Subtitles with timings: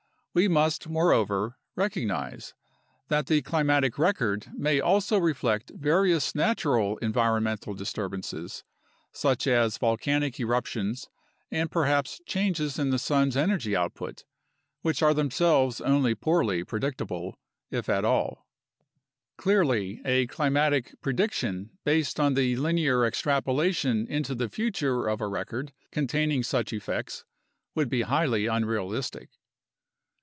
[0.33, 2.53] We must, moreover, recognize
[3.09, 8.63] that the climatic record may also reflect various natural environmental disturb ances,
[9.11, 11.09] such as volcanic eruptions
[11.51, 14.23] and perhaps changes of the sun's energy output,
[14.83, 17.37] which are themselves only poorly predictable,
[17.69, 18.47] if at all.
[19.35, 25.73] Clearly, a climatic prediction based on the linear extrapolation into the future of a record
[25.91, 27.25] containing such effects
[27.75, 29.27] would be highly unrealistic.